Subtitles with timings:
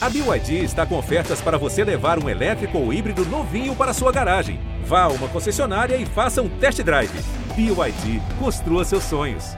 [0.00, 4.12] A BYD está com ofertas para você levar um elétrico ou híbrido novinho para sua
[4.12, 4.60] garagem.
[4.84, 7.10] Vá a uma concessionária e faça um test drive.
[7.56, 9.56] BYD, construa seus sonhos.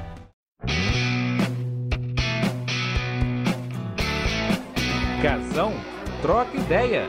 [5.21, 5.74] Casão,
[6.23, 7.07] troca ideia.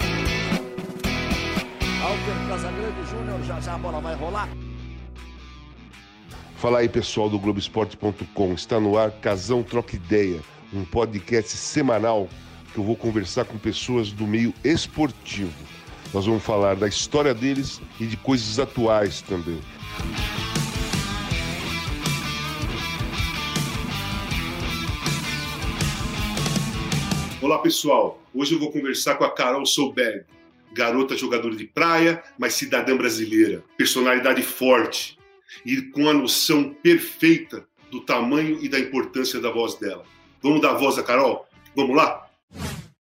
[2.03, 4.49] Alter Casagrande Júnior, já já a bola vai rolar.
[6.57, 8.53] Fala aí, pessoal do Globoesporte.com.
[8.53, 10.41] Está no ar Casão Troca Ideia,
[10.73, 12.27] um podcast semanal
[12.73, 15.53] que eu vou conversar com pessoas do meio esportivo.
[16.13, 19.59] Nós vamos falar da história deles e de coisas atuais também.
[27.41, 28.21] Olá, pessoal.
[28.33, 30.25] Hoje eu vou conversar com a Carol Solberg,
[30.73, 35.17] garota jogadora de praia, mas cidadã brasileira, personalidade forte
[35.65, 40.05] e com a noção perfeita do tamanho e da importância da voz dela.
[40.41, 41.45] Vamos dar voz a Carol?
[41.75, 42.30] Vamos lá?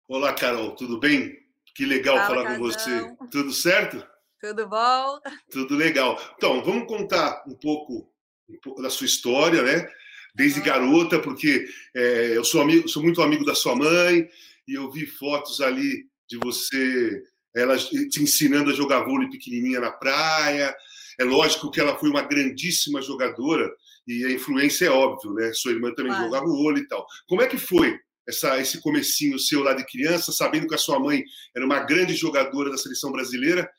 [0.08, 1.36] Olá, Carol, tudo bem?
[1.74, 3.12] Que legal Fala, falar com você.
[3.30, 4.06] Tudo certo?
[4.40, 5.18] Tudo bom?
[5.50, 6.16] Tudo legal.
[6.36, 8.08] Então, vamos contar um pouco,
[8.48, 9.88] um pouco da sua história, né?
[10.34, 10.64] Desde Ah.
[10.64, 14.28] garota, porque é, eu sou, amigo, sou muito amigo da sua mãe
[14.68, 17.22] e eu vi fotos ali de você,
[17.54, 20.74] ela te ensinando a jogar vôlei pequenininha na praia.
[21.18, 23.68] É lógico que ela foi uma grandíssima jogadora
[24.06, 25.52] e a influência é óbvio, né?
[25.52, 26.26] Sua irmã também Claro.
[26.26, 27.04] jogava vôlei e tal.
[27.26, 30.98] Como é que foi essa, esse comecinho seu lá de criança, sabendo que a sua
[30.98, 31.22] mãe
[31.54, 33.70] era uma grande jogadora da seleção brasileira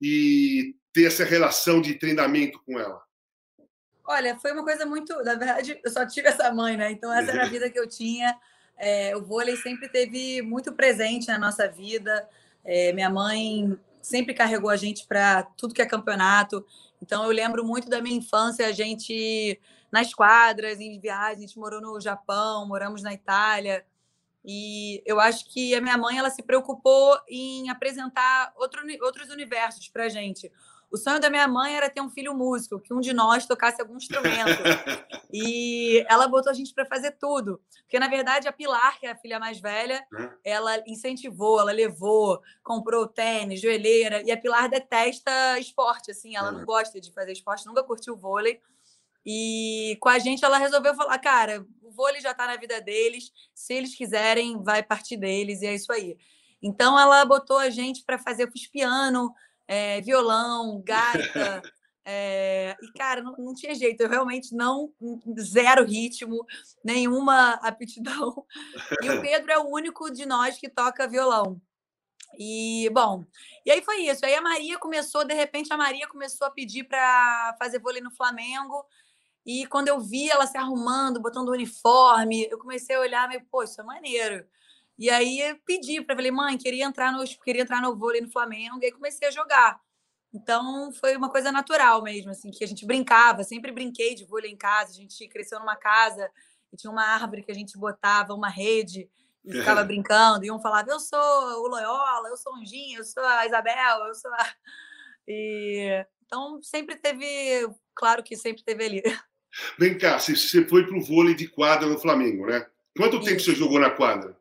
[0.00, 3.00] e ter essa relação de treinamento com ela?
[4.04, 5.14] Olha, foi uma coisa muito.
[5.22, 6.90] Na verdade, eu só tive essa mãe, né?
[6.90, 8.36] Então, essa era a vida que eu tinha.
[8.76, 12.28] É, o vôlei sempre teve muito presente na nossa vida.
[12.64, 16.66] É, minha mãe sempre carregou a gente para tudo que é campeonato.
[17.00, 19.58] Então, eu lembro muito da minha infância, a gente
[19.90, 23.84] nas quadras, em viagens, a gente morou no Japão, moramos na Itália.
[24.44, 29.88] E eu acho que a minha mãe ela se preocupou em apresentar outro, outros universos
[29.88, 30.50] para gente.
[30.90, 33.80] O sonho da minha mãe era ter um filho músico, que um de nós tocasse
[33.80, 34.60] algum instrumento.
[35.32, 37.60] e ela botou a gente para fazer tudo.
[37.82, 40.28] Porque, na verdade, a Pilar, que é a filha mais velha, Hum.
[40.44, 44.22] ela incentivou, ela levou, comprou tênis, joelheira.
[44.22, 46.66] E a Pilar detesta esporte, assim, ela não Uhum.
[46.66, 48.60] gosta de fazer esporte, nunca curtiu vôlei.
[49.24, 53.30] E com a gente ela resolveu falar, cara, o vôlei já está na vida deles,
[53.54, 56.16] se eles quiserem, vai partir deles, e é isso aí.
[56.62, 59.32] Então ela botou a gente para fazer, eu fiz piano,
[59.66, 61.62] eh, violão, gaita,
[62.04, 64.92] eh, e cara, não, não tinha jeito, eu realmente não,
[65.40, 66.44] zero ritmo,
[66.84, 68.44] nenhuma aptidão.
[69.02, 71.60] E o Pedro é o único de nós que toca violão.
[72.38, 73.24] E, bom,
[73.64, 74.24] e aí foi isso.
[74.24, 78.10] Aí a Maria começou, de repente, a Maria começou a pedir para fazer vôlei no
[78.10, 78.84] Flamengo.
[79.44, 83.44] E quando eu vi ela se arrumando, botando o uniforme, eu comecei a olhar, meio,
[83.50, 84.46] pô, isso é maneiro.
[84.98, 88.30] E aí eu pedi para falei, mãe, queria entrar no queria entrar no vôlei no
[88.30, 89.80] Flamengo, e aí comecei a jogar.
[90.32, 94.50] Então foi uma coisa natural mesmo, assim, que a gente brincava, sempre brinquei de vôlei
[94.50, 96.30] em casa, a gente cresceu numa casa
[96.72, 99.10] e tinha uma árvore que a gente botava uma rede
[99.44, 103.04] e ficava brincando, e um falava, eu sou o Loyola, eu sou o Anjinho, eu
[103.04, 104.46] sou a Isabel, eu sou a...
[105.28, 106.04] E...
[106.24, 107.24] Então sempre teve,
[107.94, 109.02] claro que sempre teve ali.
[109.78, 112.66] Vem cá, você- foi pro vôlei de quadra no Flamengo, né?
[112.96, 113.46] Quanto tempo Isso.
[113.50, 114.36] você jogou na quadra?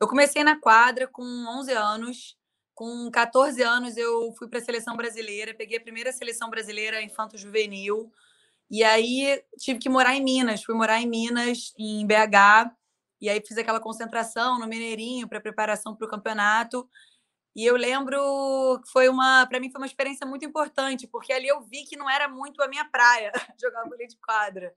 [0.00, 2.36] Eu comecei na quadra com 11 anos.
[2.74, 5.54] Com 14 anos, eu fui para a seleção brasileira.
[5.54, 8.10] Peguei a primeira seleção brasileira infanto-juvenil.
[8.70, 10.62] E aí tive que morar em Minas.
[10.62, 12.74] Fui morar em Minas, em BH.
[13.20, 16.88] E aí fiz aquela concentração no Mineirinho para preparação para o campeonato.
[17.54, 21.48] E eu lembro que foi uma, para mim foi uma experiência muito importante, porque ali
[21.48, 24.74] eu vi que não era muito a minha praia jogar vôlei de quadra.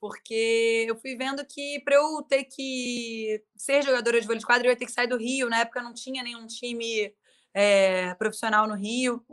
[0.00, 4.66] Porque eu fui vendo que para eu ter que ser jogadora de vôlei de quadra,
[4.66, 5.48] eu ia ter que sair do Rio.
[5.48, 7.14] Na época não tinha nenhum time
[7.54, 9.24] eh, profissional no Rio.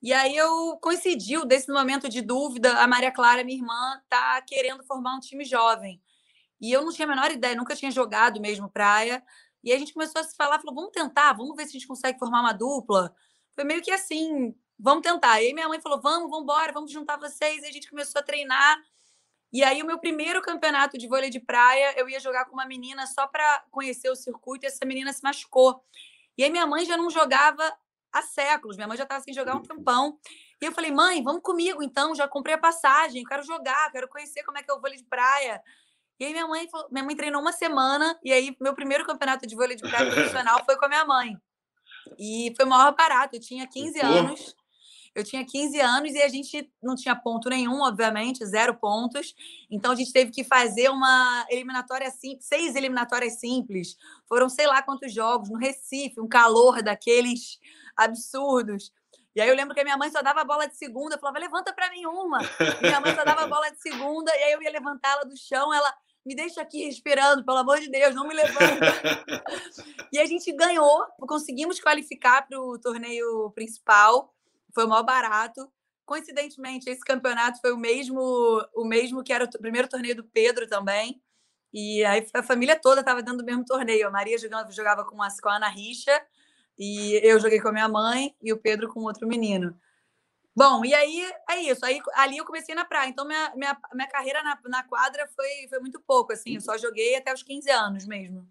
[0.00, 4.84] E aí eu coincidiu desse momento de dúvida, a Maria Clara, minha irmã, tá querendo
[4.84, 6.00] formar um time jovem.
[6.60, 9.22] E eu não tinha a menor ideia, nunca tinha jogado mesmo praia.
[9.64, 11.88] E a gente começou a se falar, falou, vamos tentar, vamos ver se a gente
[11.88, 13.14] consegue formar uma dupla.
[13.54, 15.40] Foi meio que assim, vamos tentar.
[15.40, 17.62] E aí minha mãe falou, vamos, vamos embora, vamos juntar vocês.
[17.62, 18.78] E a gente começou a treinar.
[19.52, 22.66] E aí o meu primeiro campeonato de vôlei de praia, eu ia jogar com uma
[22.66, 25.82] menina só para conhecer o circuito e essa menina se machucou.
[26.36, 27.72] E aí minha mãe já não jogava
[28.12, 30.18] há séculos, minha mãe já estava sem jogar um tempão.
[30.60, 34.08] E eu falei, mãe, vamos comigo então, já comprei a passagem, eu quero jogar, quero
[34.08, 35.62] conhecer como é que é o vôlei de praia.
[36.18, 39.46] E aí minha mãe, falou- minha mãe treinou uma semana, e aí meu primeiro campeonato
[39.46, 41.36] de vôlei de praia profissional foi com a minha mãe.
[42.18, 44.06] E foi o maior barato, eu tinha 15 Pô.
[44.06, 44.54] anos.
[45.14, 49.32] Eu tinha 15 anos e a gente não tinha ponto nenhum, obviamente, zero pontos.
[49.70, 53.96] Então a gente teve que fazer uma eliminatória simples, seis eliminatórias simples.
[54.28, 57.60] Foram sei lá quantos jogos no Recife, um calor daqueles
[57.96, 58.92] absurdos.
[59.36, 61.38] E aí eu lembro que a minha mãe só dava bola de segunda, eu falava,
[61.38, 62.38] levanta para mim uma.
[62.80, 65.72] E minha mãe só dava bola de segunda, e aí eu ia levantá-la do chão,
[65.72, 65.94] ela
[66.24, 68.54] me deixa aqui respirando, pelo amor de Deus, não me levanta.
[70.12, 74.34] e a gente ganhou, conseguimos qualificar para o torneio principal,
[74.74, 75.70] foi o maior barato.
[76.06, 78.20] Coincidentemente, esse campeonato foi o mesmo,
[78.74, 81.20] o mesmo que era o primeiro torneio do Pedro também.
[81.72, 84.06] E aí a família toda estava dentro do mesmo torneio.
[84.06, 86.12] A Maria jogava, jogava com, a, com a Ana Richa,
[86.78, 89.76] e eu joguei com a minha mãe e o Pedro com outro menino.
[90.56, 91.84] Bom, e aí é isso.
[91.84, 93.08] Aí ali eu comecei na praia.
[93.08, 96.54] Então minha, minha, minha carreira na, na quadra foi, foi muito pouco, assim.
[96.54, 98.48] Eu só joguei até os 15 anos mesmo.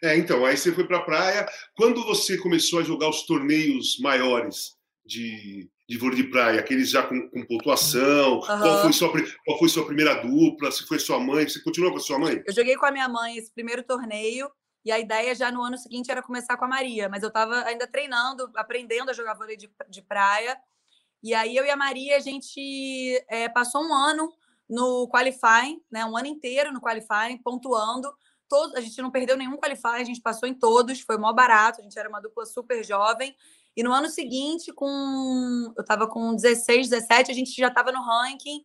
[0.00, 1.46] É, então, aí você foi para a praia.
[1.76, 7.02] Quando você começou a jogar os torneios maiores de, de vôlei de praia, aqueles já
[7.02, 8.40] com, com pontuação, uhum.
[8.40, 9.12] qual, foi sua,
[9.44, 10.70] qual foi sua primeira dupla?
[10.70, 11.48] Se foi sua mãe?
[11.48, 12.42] Você continuou com a sua mãe?
[12.46, 14.50] Eu joguei com a minha mãe esse primeiro torneio.
[14.84, 17.62] E a ideia já no ano seguinte era começar com a Maria, mas eu estava
[17.66, 20.58] ainda treinando, aprendendo a jogar vôlei de, de praia.
[21.22, 24.32] E aí eu e a Maria, a gente é, passou um ano
[24.68, 26.04] no qualifying, né?
[26.04, 28.12] Um ano inteiro no qualifying, pontuando.
[28.48, 31.80] Todo, a gente não perdeu nenhum qualifying, a gente passou em todos, foi mó barato,
[31.80, 33.34] a gente era uma dupla super jovem.
[33.76, 38.02] E no ano seguinte, com eu estava com 16, 17, a gente já estava no
[38.02, 38.64] ranking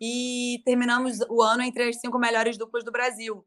[0.00, 3.44] e terminamos o ano entre as cinco melhores duplas do Brasil.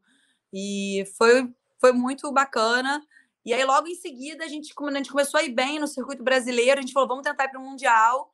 [0.52, 1.48] E foi
[1.80, 3.02] foi muito bacana.
[3.44, 6.22] E aí, logo em seguida, a gente, a gente começou a ir bem no circuito
[6.22, 6.78] brasileiro.
[6.78, 8.32] A gente falou, vamos tentar ir para o Mundial.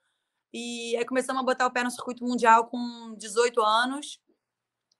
[0.53, 4.21] E aí começamos a botar o pé no circuito mundial com 18 anos.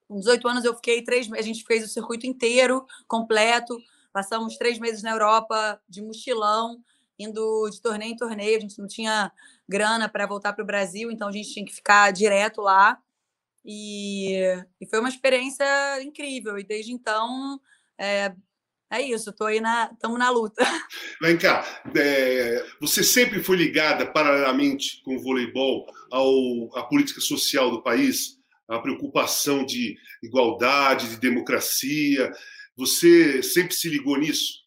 [0.07, 3.77] Com 18 anos eu fiquei três a gente fez o circuito inteiro, completo.
[4.11, 6.83] Passamos três meses na Europa de mochilão,
[7.19, 8.57] indo de torneio em torneio.
[8.57, 9.31] A gente não tinha
[9.67, 12.99] grana para voltar para o Brasil, então a gente tinha que ficar direto lá.
[13.65, 14.39] E,
[14.79, 15.65] e foi uma experiência
[16.01, 16.57] incrível.
[16.57, 17.59] E desde então
[17.97, 18.33] é,
[18.89, 20.63] é isso, estou aí na, estamos na luta.
[21.21, 27.69] Vem cá, é, você sempre foi ligada paralelamente com o voleibol ao, à política social
[27.69, 28.37] do país,
[28.67, 32.31] à preocupação de igualdade, de democracia.
[32.77, 34.65] Você sempre se ligou nisso?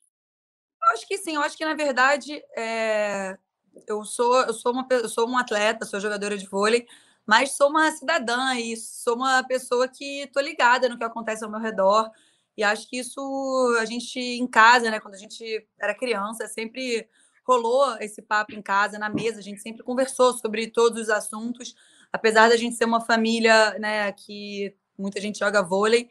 [0.82, 1.36] Eu acho que sim.
[1.36, 3.38] Eu acho que na verdade é,
[3.86, 6.86] eu sou eu sou uma eu sou um atleta, sou jogadora de vôlei,
[7.26, 11.50] mas sou uma cidadã e sou uma pessoa que estou ligada no que acontece ao
[11.50, 12.10] meu redor.
[12.60, 17.08] E acho que isso a gente em casa, né, quando a gente era criança, sempre
[17.42, 21.74] rolou esse papo em casa, na mesa, a gente sempre conversou sobre todos os assuntos,
[22.12, 26.10] apesar da gente ser uma família, né, que muita gente joga vôlei,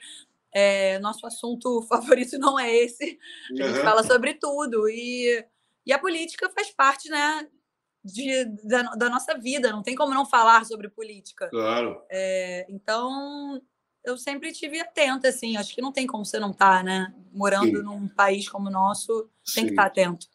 [0.52, 3.20] é, nosso assunto favorito não é esse.
[3.52, 3.84] A gente uhum.
[3.84, 5.46] fala sobre tudo e,
[5.86, 7.48] e a política faz parte, né,
[8.04, 9.72] de, da, da, nossa vida.
[9.72, 11.48] Não tem como não falar sobre política.
[11.50, 12.02] Claro.
[12.10, 13.62] É, então
[14.04, 15.58] eu sempre tive atenta, assim.
[15.58, 17.14] Acho que não tem como você não estar, tá, né?
[17.32, 17.84] Morando Sim.
[17.84, 19.66] num país como o nosso, tem Sim.
[19.66, 20.28] que estar tá atento.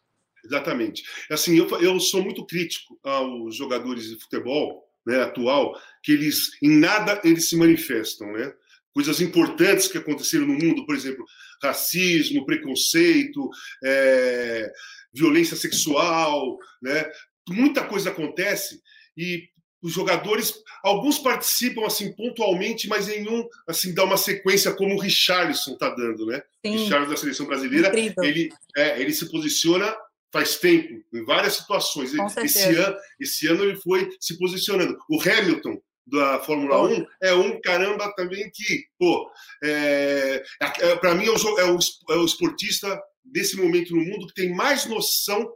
[0.43, 1.03] Exatamente.
[1.29, 6.69] Assim, eu, eu sou muito crítico aos jogadores de futebol né, atual, que eles, em
[6.79, 8.53] nada, eles se manifestam, né?
[8.93, 11.25] Coisas importantes que aconteceram no mundo, por exemplo,
[11.61, 13.49] racismo, preconceito,
[13.83, 14.71] é,
[15.13, 17.05] violência sexual, né?
[17.49, 18.81] Muita coisa acontece
[19.17, 19.49] e
[19.85, 25.73] os jogadores, alguns participam assim pontualmente, mas nenhum assim dá uma sequência como o Richarlison
[25.73, 26.41] está dando, né?
[26.65, 26.71] Sim.
[26.71, 27.91] Richarlison da seleção brasileira,
[28.23, 29.95] ele é, ele se posiciona
[30.33, 32.11] faz tempo em várias situações.
[32.43, 34.97] Esse ano, esse ano ele foi se posicionando.
[35.07, 39.29] O Hamilton da Fórmula 1 é um caramba também que, pô,
[39.63, 41.79] é, é, para mim é o, é o,
[42.09, 45.49] é o esportista desse momento no mundo que tem mais noção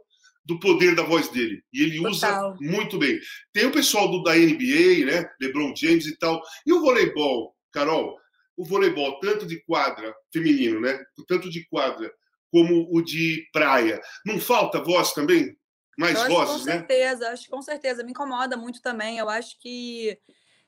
[0.50, 1.62] do poder da voz dele.
[1.72, 2.10] E ele Total.
[2.10, 3.20] usa muito bem.
[3.52, 5.30] Tem o pessoal do, da NBA, né?
[5.40, 6.42] LeBron James e tal.
[6.66, 8.18] E o voleibol, Carol?
[8.56, 10.98] O voleibol, tanto de quadra, feminino, né?
[11.28, 12.12] Tanto de quadra
[12.50, 14.00] como o de praia.
[14.26, 15.56] Não falta voz também?
[15.96, 16.72] Mais eu vozes, com né?
[16.72, 18.02] Com certeza, acho com certeza.
[18.02, 19.18] Me incomoda muito também.
[19.18, 20.18] Eu acho que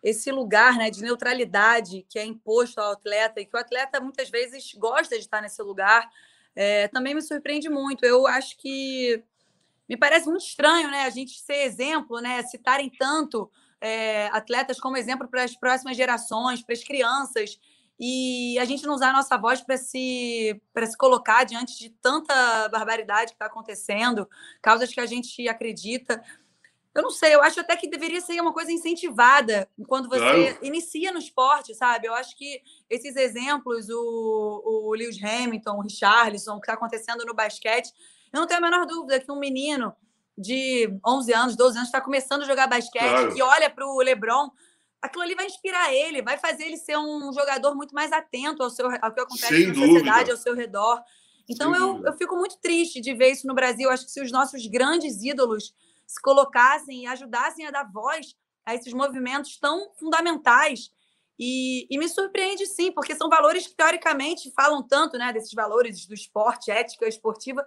[0.00, 4.30] esse lugar né, de neutralidade que é imposto ao atleta e que o atleta muitas
[4.30, 6.08] vezes gosta de estar nesse lugar,
[6.54, 8.06] é, também me surpreende muito.
[8.06, 9.24] Eu acho que
[9.88, 11.04] me parece muito estranho, né?
[11.04, 12.42] A gente ser exemplo, né?
[12.44, 17.58] Citarem tanto é, atletas como exemplo para as próximas gerações, para as crianças,
[17.98, 21.90] e a gente não usar a nossa voz para se, para se colocar diante de
[21.90, 24.28] tanta barbaridade que está acontecendo,
[24.60, 26.22] causas que a gente acredita.
[26.94, 30.58] Eu não sei, eu acho até que deveria ser uma coisa incentivada quando você claro.
[30.62, 32.06] inicia no esporte, sabe?
[32.06, 32.60] Eu acho que
[32.90, 37.92] esses exemplos, o, o Lewis Hamilton, o Richarlison, o que está acontecendo no basquete,
[38.32, 39.94] eu não tenho a menor dúvida que um menino
[40.36, 43.34] de 11 anos, 12 anos, está começando a jogar basquete, claro.
[43.34, 44.50] que olha para o LeBron,
[45.00, 48.70] aquilo ali vai inspirar ele, vai fazer ele ser um jogador muito mais atento ao,
[48.70, 49.86] seu, ao que acontece Sem na dúvida.
[49.92, 51.02] sociedade, ao seu redor.
[51.48, 53.90] Então eu, eu fico muito triste de ver isso no Brasil.
[53.90, 55.74] Acho que se os nossos grandes ídolos
[56.06, 60.90] se colocassem e ajudassem a dar voz a esses movimentos tão fundamentais.
[61.38, 66.06] E, e, me surpreende sim, porque são valores que teoricamente falam tanto, né, desses valores
[66.06, 67.66] do esporte, ética esportiva.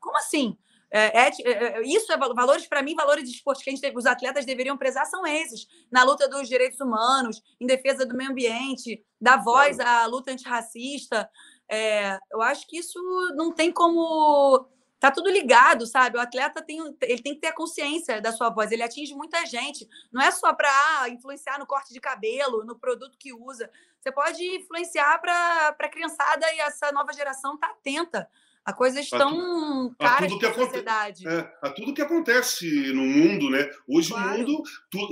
[0.00, 0.56] Como assim?
[0.90, 4.46] É, é, é, isso é valores para mim, valores de esporte que gente, os atletas
[4.46, 9.36] deveriam prezar são esses, na luta dos direitos humanos, em defesa do meio ambiente, dar
[9.42, 11.28] voz à luta antirracista.
[11.70, 12.98] É, eu acho que isso
[13.36, 14.66] não tem como
[14.98, 16.16] tá tudo ligado, sabe?
[16.16, 19.46] O atleta tem, ele tem que ter a consciência da sua voz, ele atinge muita
[19.46, 19.86] gente.
[20.10, 23.70] Não é só para ah, influenciar no corte de cabelo, no produto que usa.
[24.00, 28.28] Você pode influenciar para a criançada e essa nova geração tá atenta
[28.68, 31.26] a coisas tão caras na sociedade.
[31.26, 33.66] É, a tudo que acontece no mundo, né?
[33.88, 34.34] Hoje claro.
[34.34, 34.62] o mundo,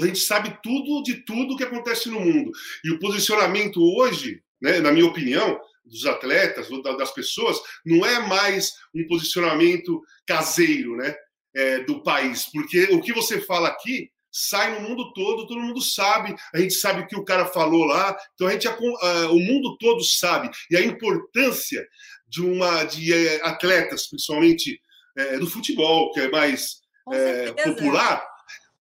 [0.02, 2.52] a gente sabe tudo de tudo que acontece no mundo.
[2.84, 8.74] E o posicionamento hoje, né, na minha opinião, dos atletas, das pessoas, não é mais
[8.94, 11.14] um posicionamento caseiro né,
[11.54, 15.80] é, do país, porque o que você fala aqui sai no mundo todo, todo mundo
[15.80, 19.76] sabe, a gente sabe o que o cara falou lá, então a gente, o mundo
[19.78, 21.86] todo sabe, e a importância
[22.28, 24.80] de uma de é, atletas, principalmente
[25.16, 28.22] é, do futebol, que é mais é, popular,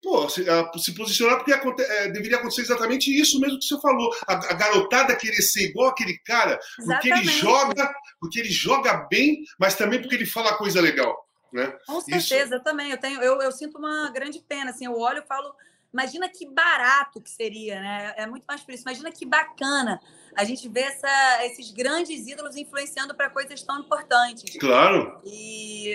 [0.02, 3.80] pô, se, a, se posicionar porque aconte, é, deveria acontecer exatamente isso mesmo que você
[3.80, 4.14] falou.
[4.28, 9.44] A, a garotada querer ser igual aquele cara, porque ele joga, porque ele joga bem,
[9.60, 11.25] mas também porque ele fala coisa legal.
[11.56, 11.68] Né?
[11.88, 12.64] Com certeza, isso...
[12.64, 12.92] também.
[12.92, 14.72] Eu, tenho, eu, eu sinto uma grande pena.
[14.72, 15.56] Assim, eu olho e falo,
[15.94, 18.14] imagina que barato que seria, né?
[18.18, 18.84] É muito mais por isso.
[18.84, 20.02] Imagina que bacana
[20.36, 24.58] a gente ver essa, esses grandes ídolos influenciando para coisas tão importantes.
[24.58, 25.22] Claro.
[25.24, 25.94] E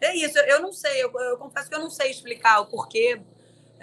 [0.00, 0.38] é isso.
[0.38, 1.02] Eu não sei.
[1.02, 3.20] Eu, eu confesso que eu não sei explicar o porquê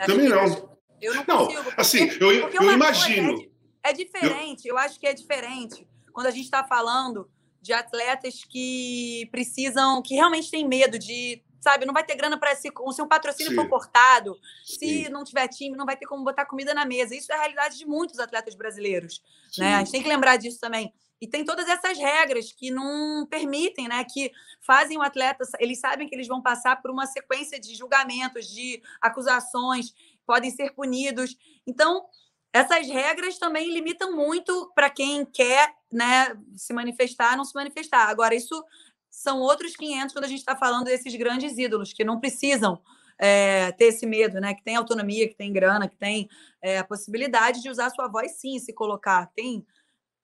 [0.06, 0.70] também não.
[1.02, 1.64] Eu não consigo.
[1.64, 3.40] Não, assim, eu, eu imagino.
[3.84, 4.76] É, é, diferente, eu...
[4.76, 7.30] eu acho que é diferente quando a gente está falando
[7.62, 12.56] de atletas que precisam, que realmente têm medo de, sabe, não vai ter grana para
[12.56, 13.56] se, se um patrocínio Sim.
[13.56, 14.78] for cortado, Sim.
[14.78, 17.16] se não tiver time, não vai ter como botar comida na mesa.
[17.16, 19.22] Isso é a realidade de muitos atletas brasileiros,
[19.58, 19.76] né?
[19.76, 20.94] A gente tem que lembrar disso também.
[21.22, 24.06] E tem todas essas regras que não permitem, né?
[24.06, 28.48] Que fazem o atleta, eles sabem que eles vão passar por uma sequência de julgamentos,
[28.48, 29.94] de acusações,
[30.26, 31.36] podem ser punidos.
[31.68, 32.06] Então,
[32.54, 38.10] essas regras também limitam muito para quem quer né, se manifestar, não se manifestar.
[38.10, 38.64] Agora, isso
[39.10, 42.82] são outros 500 quando a gente está falando desses grandes ídolos, que não precisam
[43.18, 44.54] é, ter esse medo, né?
[44.54, 46.30] Que tem autonomia, que tem grana, que tem
[46.62, 49.30] é, a possibilidade de usar sua voz sim, se colocar.
[49.36, 49.66] Tem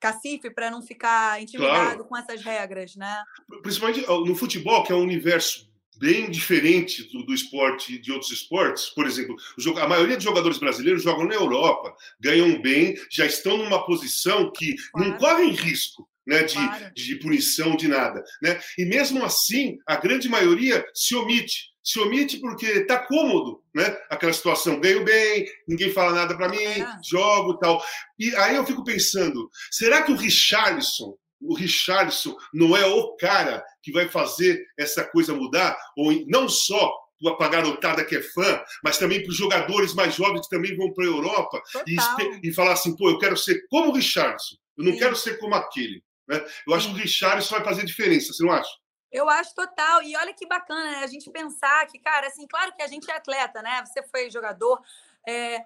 [0.00, 2.04] cacife para não ficar intimidado claro.
[2.04, 3.22] com essas regras, né?
[3.62, 5.68] Principalmente no futebol, que é um universo
[5.98, 8.86] bem diferente do, do esporte de outros esportes.
[8.86, 9.36] Por exemplo,
[9.78, 14.74] a maioria dos jogadores brasileiros jogam na Europa, ganham bem, já estão numa posição que
[14.92, 15.10] claro.
[15.10, 16.08] não correm risco.
[16.28, 16.92] Né, de, claro.
[16.92, 18.24] de punição, de nada.
[18.42, 18.58] Né?
[18.76, 23.96] E mesmo assim, a grande maioria se omite se omite porque está cômodo, né?
[24.10, 26.84] Aquela situação, ganho bem, ninguém fala nada para mim, é.
[27.08, 27.80] jogo tal.
[28.18, 33.64] E aí eu fico pensando, será que o Richarlison, o Richarlison não é o cara
[33.82, 35.76] que vai fazer essa coisa mudar?
[35.96, 36.92] Ou não só
[37.36, 40.76] para a garotada que é fã, mas também para os jogadores mais jovens que também
[40.76, 41.96] vão para a Europa e,
[42.42, 44.98] e, falar assim, pô, eu quero ser como o Richarlison, eu não Sim.
[44.98, 46.04] quero ser como aquele.
[46.28, 46.44] Né?
[46.66, 46.94] Eu acho Sim.
[46.94, 48.70] que o Richarlison vai fazer diferença, você não acha?
[49.10, 50.02] Eu acho total.
[50.02, 50.98] E olha que bacana, né?
[50.98, 53.82] A gente pensar que, cara, assim, claro que a gente é atleta, né?
[53.86, 54.78] Você foi jogador.
[55.26, 55.64] É...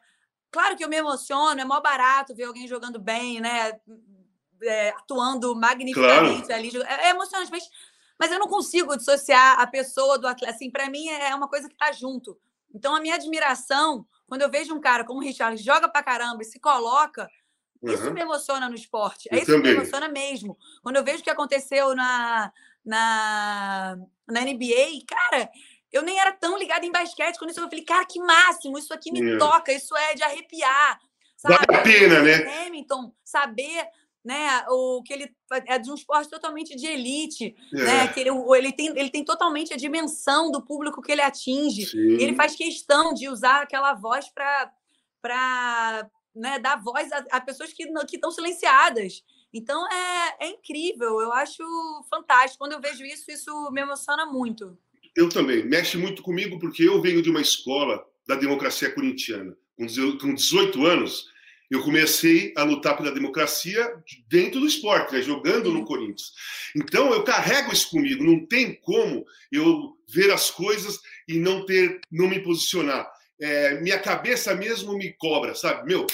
[0.53, 3.73] Claro que eu me emociono, é mó barato ver alguém jogando bem, né?
[4.63, 6.61] É, atuando magnificamente claro.
[6.61, 6.71] ali.
[6.87, 7.65] É, é emocionante, mas,
[8.19, 10.55] mas eu não consigo dissociar a pessoa do atleta.
[10.55, 12.39] Assim, para mim é uma coisa que tá junto.
[12.75, 16.43] Então, a minha admiração, quando eu vejo um cara como o Richard joga pra caramba
[16.43, 17.29] e se coloca,
[17.83, 17.93] uhum.
[17.93, 19.29] isso me emociona no esporte.
[19.31, 19.63] É eu isso também.
[19.63, 20.57] que me emociona mesmo.
[20.83, 22.53] Quando eu vejo o que aconteceu na,
[22.85, 23.97] na,
[24.29, 25.51] na NBA, cara,
[25.93, 27.39] eu nem era tão ligada em basquete.
[27.39, 29.39] Quando isso eu falei, cara, que máximo, isso aqui me é.
[29.39, 31.01] toca, isso é de arrepiar.
[31.37, 31.55] Sabe?
[31.55, 32.67] Vale a pena, né?
[32.67, 33.87] Hamilton, saber
[34.25, 35.35] né, o que ele
[35.67, 37.77] é de um esporte totalmente de elite, é.
[37.77, 41.97] né, que ele, ele, tem, ele tem totalmente a dimensão do público que ele atinge.
[41.97, 47.89] Ele faz questão de usar aquela voz para né, dar voz a, a pessoas que
[48.13, 49.25] estão silenciadas.
[49.53, 51.63] Então é, é incrível, eu acho
[52.09, 52.59] fantástico.
[52.59, 54.79] Quando eu vejo isso, isso me emociona muito.
[55.17, 59.57] Eu também, mexe muito comigo, porque eu venho de uma escola da democracia corintiana.
[59.77, 59.87] Com
[60.35, 61.30] 18 anos,
[61.71, 63.95] eu comecei a lutar pela democracia
[64.27, 65.23] dentro do esporte, né?
[65.23, 66.33] jogando no Corinthians.
[66.75, 68.25] Então, eu carrego isso comigo.
[68.25, 70.99] Não tem como eu ver as coisas
[71.29, 73.09] e não ter, não me posicionar.
[73.41, 75.87] É, minha cabeça mesmo me cobra, sabe?
[75.87, 76.07] Meu,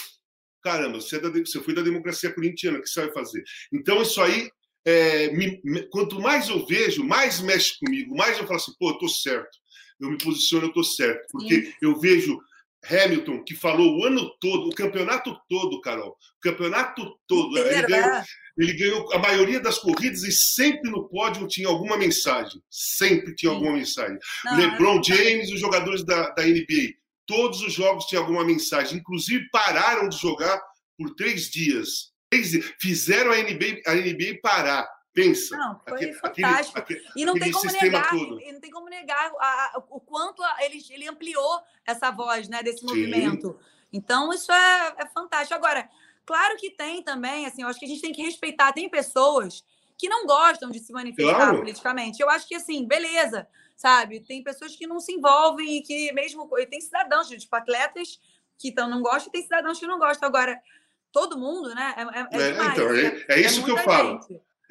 [0.63, 3.43] caramba, você, é da, você foi da democracia corintiana, o que você vai fazer?
[3.73, 4.51] Então, isso aí,
[4.85, 5.61] é, me,
[5.91, 9.57] quanto mais eu vejo, mais mexe comigo, mais eu falo assim, pô, eu tô certo.
[9.99, 11.27] Eu me posiciono, eu tô certo.
[11.33, 11.73] Porque Sim.
[11.81, 12.39] eu vejo
[12.91, 17.57] Hamilton, que falou o ano todo, o campeonato todo, Carol, o campeonato todo.
[17.59, 18.23] Ele ganhou,
[18.59, 22.61] ele ganhou, a maioria das corridas e sempre no pódio tinha alguma mensagem.
[22.71, 23.57] Sempre tinha Sim.
[23.57, 24.19] alguma mensagem.
[24.45, 26.95] Não, LeBron James, os jogadores da, da NBA,
[27.27, 28.99] todos os jogos tinham alguma mensagem.
[28.99, 30.61] Inclusive, pararam de jogar
[30.97, 32.13] por três dias.
[32.81, 34.96] Fizeram a NBA, a NBA parar.
[35.17, 35.57] Pensa.
[35.57, 36.79] Não, foi aquele, fantástico.
[36.79, 38.39] Aquele, e não tem como negar, todo.
[38.39, 42.51] e não tem como negar a, a, o quanto a, ele, ele ampliou essa voz
[42.51, 42.87] né, desse Sim.
[42.87, 43.59] movimento.
[43.91, 45.55] Então, isso é, é fantástico.
[45.55, 45.89] Agora,
[46.27, 48.75] claro que tem também, assim, eu acho que a gente tem que respeitar.
[48.75, 49.65] Tem pessoas
[49.97, 51.59] que não gostam de se manifestar claro.
[51.61, 52.21] politicamente.
[52.21, 54.21] Eu acho que, assim, beleza, sabe?
[54.21, 56.47] Tem pessoas que não se envolvem e que mesmo...
[56.59, 58.21] E tem cidadãos, tipo, atletas
[58.59, 60.29] que então, não gostam e tem cidadãos que não gostam.
[60.29, 60.61] Agora,
[61.11, 61.95] todo mundo, né?
[61.97, 64.21] É, é, é, é demais, então, é, é, é isso que eu falo.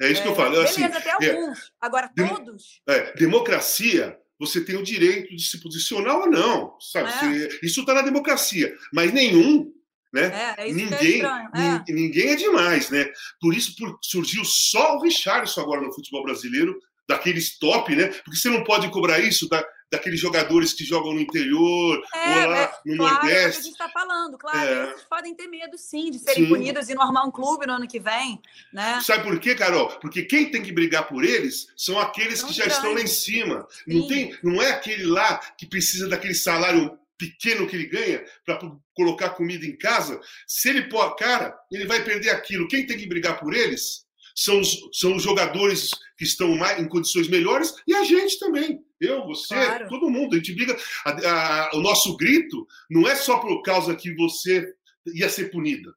[0.00, 0.60] É isso que eu é, falo.
[0.60, 1.72] Assim, beleza, até é, alguns.
[1.80, 2.80] Agora, todos.
[2.88, 6.76] É, democracia, você tem o direito de se posicionar ou não.
[6.80, 7.10] Sabe?
[7.10, 8.74] Você, isso está na democracia.
[8.92, 9.72] Mas nenhum.
[10.12, 10.54] Né?
[10.56, 11.92] É, ninguém, é.
[11.92, 13.06] ninguém é demais, né?
[13.40, 18.06] Por isso por, surgiu só o Richardson agora no futebol brasileiro, daqueles top, né?
[18.24, 22.50] Porque você não pode cobrar isso da, daqueles jogadores que jogam no interior é, ou
[22.50, 23.36] lá é, no claro, Nordeste.
[23.36, 24.58] É o que a gente está falando, claro.
[24.58, 24.90] É.
[24.90, 26.48] Eles podem ter medo, sim, de serem sim.
[26.48, 28.40] punidos e não armar um clube no ano que vem.
[28.72, 29.00] Né?
[29.00, 29.88] Sabe por quê, Carol?
[30.00, 33.66] Porque quem tem que brigar por eles são aqueles que já estão lá em cima.
[33.86, 38.60] Não, tem, não é aquele lá que precisa daquele salário pequeno que ele ganha para
[38.94, 40.20] colocar comida em casa.
[40.46, 42.68] Se ele pôr a cara, ele vai perder aquilo.
[42.68, 46.88] Quem tem que brigar por eles são os, são os jogadores que estão mais, em
[46.88, 48.84] condições melhores e a gente também.
[49.00, 49.88] Eu, você, claro.
[49.88, 50.34] todo mundo.
[50.34, 50.76] A gente briga.
[51.04, 54.72] A, a, o nosso grito não é só por causa que você
[55.06, 55.94] ia ser punida.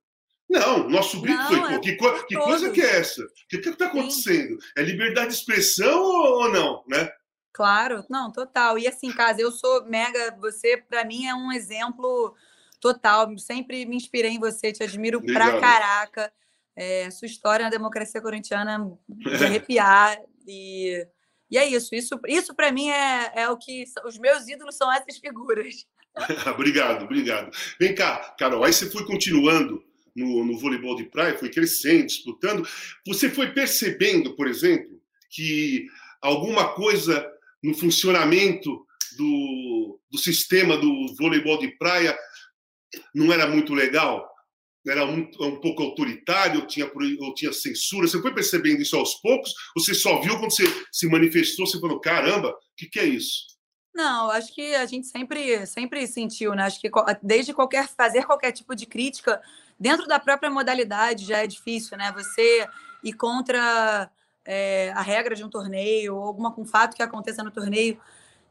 [0.49, 1.73] Não, nosso grito não, foi.
[1.75, 1.95] É que,
[2.27, 3.23] que coisa que é essa?
[3.23, 4.59] O que está acontecendo?
[4.59, 4.67] Sim.
[4.77, 6.83] É liberdade de expressão ou, ou não?
[6.87, 7.09] Né?
[7.53, 8.79] Claro, não, total.
[8.79, 10.35] E assim, casa, eu sou mega.
[10.39, 12.35] Você, para mim, é um exemplo
[12.81, 13.37] total.
[13.37, 15.51] Sempre me inspirei em você, te admiro Obrigado.
[15.51, 16.33] pra caraca.
[16.75, 20.17] É, sua história na democracia corintiana de arrepiar.
[20.47, 21.05] e
[21.49, 21.93] e é isso.
[21.93, 23.83] Isso, isso para mim é, é o que.
[24.05, 25.85] Os meus ídolos são essas figuras.
[26.53, 27.51] obrigado, obrigado.
[27.79, 29.83] Vem cá, Carol, aí você foi continuando
[30.15, 32.67] no, no voleibol de praia, foi crescendo, disputando.
[33.07, 35.87] Você foi percebendo, por exemplo, que
[36.21, 37.25] alguma coisa
[37.63, 38.85] no funcionamento
[39.17, 42.17] do, do sistema do voleibol de praia
[43.13, 44.27] não era muito legal?
[44.87, 46.89] Era um, um pouco autoritário, ou tinha,
[47.19, 48.07] ou tinha censura.
[48.07, 49.53] Você foi percebendo isso aos poucos?
[49.75, 53.05] Ou você só viu quando você se manifestou, você falou, caramba, o que, que é
[53.05, 53.59] isso?
[53.93, 56.63] Não, acho que a gente sempre, sempre sentiu, né?
[56.63, 56.89] Acho que
[57.21, 59.41] desde qualquer fazer qualquer tipo de crítica
[59.79, 62.11] dentro da própria modalidade já é difícil, né?
[62.13, 62.67] Você
[63.03, 64.09] ir contra
[64.45, 67.99] é, a regra de um torneio ou alguma com fato que aconteça no torneio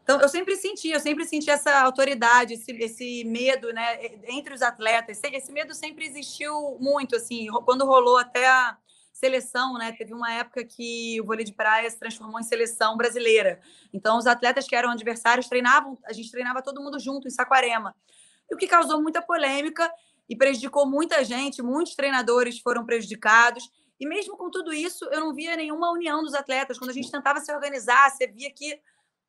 [0.08, 4.62] então, eu sempre senti, eu sempre senti essa autoridade, esse, esse medo, né, entre os
[4.62, 5.20] atletas.
[5.22, 8.78] Esse medo sempre existiu muito, assim, quando rolou até a
[9.12, 9.92] seleção, né?
[9.92, 13.60] Teve uma época que o vôlei de praia se transformou em seleção brasileira.
[13.92, 17.94] Então, os atletas que eram adversários treinavam, a gente treinava todo mundo junto em Saquarema.
[18.50, 19.92] E o que causou muita polêmica
[20.26, 23.70] e prejudicou muita gente, muitos treinadores foram prejudicados.
[24.00, 26.78] E mesmo com tudo isso, eu não via nenhuma união dos atletas.
[26.78, 28.80] Quando a gente tentava se organizar, você via que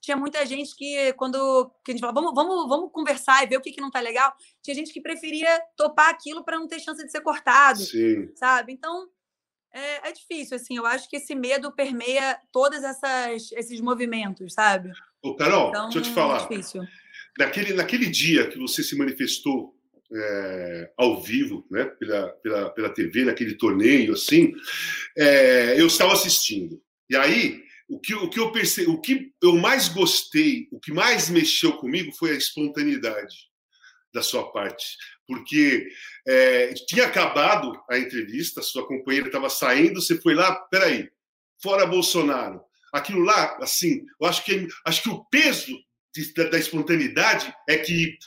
[0.02, 3.58] tinha muita gente que, quando que a gente falava, vamos, vamos, vamos conversar e ver
[3.58, 6.80] o que, que não tá legal, tinha gente que preferia topar aquilo para não ter
[6.80, 8.30] chance de ser cortado, Sim.
[8.36, 8.74] sabe?
[8.74, 9.10] Então,
[9.74, 12.80] é, é, difícil, assim, eu acho que esse medo permeia todos
[13.54, 14.92] esses movimentos, sabe?
[15.22, 16.38] Ô, Carol, então, deixa eu te falar.
[16.38, 16.82] É difícil.
[17.38, 19.76] Naquele, naquele dia que você se manifestou
[20.12, 24.54] é, ao vivo, né, pela, pela, pela TV, naquele torneio, assim,
[25.16, 26.82] é, eu estava assistindo.
[27.10, 30.94] E aí, o que, o que eu percebi, o que eu mais gostei, o que
[30.94, 33.50] mais mexeu comigo foi a espontaneidade
[34.14, 34.96] da sua parte,
[35.28, 35.88] porque
[36.28, 41.10] é, tinha acabado a entrevista, sua companheira estava saindo, você foi lá, peraí,
[41.62, 42.62] fora Bolsonaro,
[42.94, 45.76] aquilo lá, assim, eu acho que acho que o peso
[46.36, 48.18] da, da, espontaneidade é que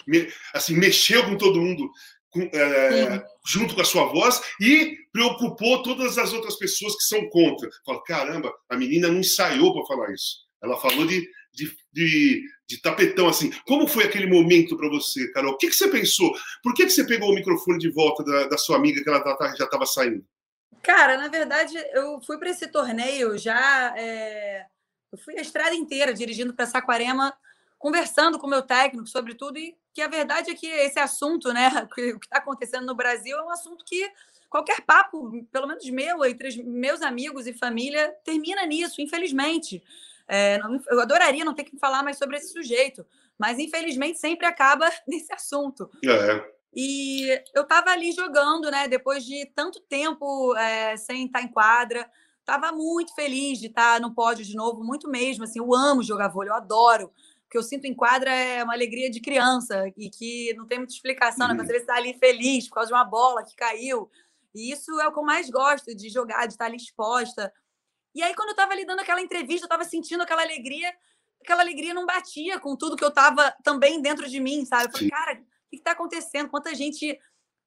[0.54, 1.90] assim mexeu com todo mundo
[2.32, 7.28] com, é, junto com a sua voz e preocupou todas as outras pessoas que são
[7.28, 7.68] contra.
[7.84, 10.38] Fala, caramba, a menina não ensaiou para falar isso.
[10.62, 13.52] Ela falou de, de, de, de, tapetão, assim.
[13.66, 15.52] Como foi aquele momento para você, Carol?
[15.52, 16.32] O que, que você pensou?
[16.62, 19.22] Por que, que você pegou o microfone de volta da, da sua amiga que ela
[19.56, 20.24] já estava saindo?
[20.82, 23.94] Cara, na verdade, eu fui para esse torneio já.
[23.96, 24.64] É...
[25.12, 27.34] Eu fui a estrada inteira dirigindo para Saquarema
[27.82, 31.52] conversando com o meu técnico sobre tudo e que a verdade é que esse assunto,
[31.52, 31.88] né, o
[32.20, 34.08] que está acontecendo no Brasil é um assunto que
[34.48, 39.82] qualquer papo, pelo menos meu, entre meus amigos e família, termina nisso, infelizmente.
[40.28, 43.04] É, eu adoraria não ter que falar mais sobre esse sujeito,
[43.36, 45.90] mas infelizmente sempre acaba nesse assunto.
[46.06, 46.52] É.
[46.72, 48.86] E eu estava ali jogando, né?
[48.86, 54.14] Depois de tanto tempo é, sem estar em quadra, estava muito feliz de estar no
[54.14, 55.42] pódio de novo, muito mesmo.
[55.42, 57.12] Assim, eu amo jogar vôlei, eu adoro.
[57.52, 60.78] O que eu sinto em quadra é uma alegria de criança e que não tem
[60.78, 61.52] muita explicação, né?
[61.52, 61.66] Uhum.
[61.66, 64.10] Você está ali feliz por causa de uma bola que caiu.
[64.54, 67.52] E isso é o que eu mais gosto de jogar, de estar ali exposta.
[68.14, 70.94] E aí, quando eu estava ali dando aquela entrevista, eu estava sentindo aquela alegria,
[71.42, 74.86] aquela alegria não batia com tudo que eu estava também dentro de mim, sabe?
[74.86, 75.10] Eu falei, Sim.
[75.10, 76.48] cara, o que está acontecendo?
[76.48, 77.20] Quanta gente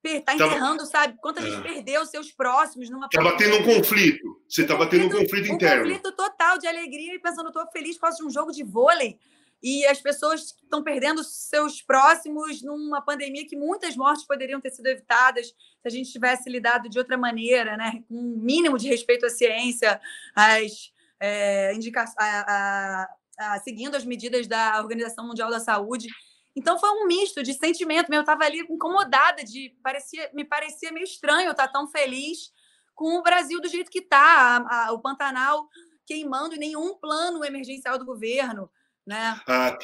[0.03, 0.89] está enterrando, tava...
[0.89, 1.17] sabe?
[1.21, 1.43] Quanta é.
[1.43, 3.05] gente perdeu seus próximos numa.
[3.05, 4.41] Estava tendo um conflito.
[4.49, 5.83] Você estava tendo um conflito interno.
[5.83, 8.63] Um conflito total de alegria e pensando, estou feliz por causa de um jogo de
[8.63, 9.19] vôlei
[9.61, 14.87] e as pessoas estão perdendo seus próximos numa pandemia que muitas mortes poderiam ter sido
[14.87, 18.03] evitadas se a gente tivesse lidado de outra maneira, né?
[18.07, 19.99] com um mínimo de respeito à ciência,
[20.35, 21.71] às é,
[22.17, 26.07] a, seguindo as medidas da Organização Mundial da Saúde.
[26.55, 28.13] Então foi um misto de sentimento.
[28.13, 32.51] Eu estava ali incomodada, de parecia, me parecia meio estranho estar tão feliz
[32.93, 35.67] com o Brasil do jeito que está, o Pantanal
[36.05, 38.69] queimando e nenhum plano emergencial do governo
[39.05, 39.39] né?
[39.47, 39.77] Ah,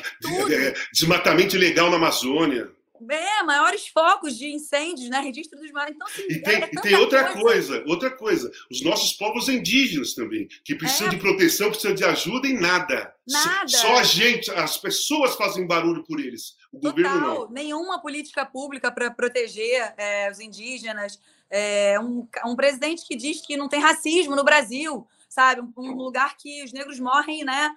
[0.91, 2.69] desmatamento ilegal na Amazônia.
[3.09, 5.19] É, maiores focos de incêndios, né?
[5.21, 5.95] Registro dos mares.
[5.95, 7.41] Então, assim, e tem, é, e tem outra coisa.
[7.79, 7.83] coisa.
[7.87, 8.51] outra coisa.
[8.69, 11.09] Os nossos povos indígenas também, que precisam é.
[11.09, 13.11] de proteção, precisam de ajuda em nada.
[13.27, 13.67] Nada.
[13.67, 16.55] Só a gente, as pessoas fazem barulho por eles.
[16.71, 16.91] O Total.
[16.91, 17.49] governo não.
[17.49, 21.19] Nenhuma política pública para proteger é, os indígenas.
[21.49, 25.61] É, um, um presidente que diz que não tem racismo no Brasil, sabe?
[25.75, 27.71] Um lugar que os negros morrem, né?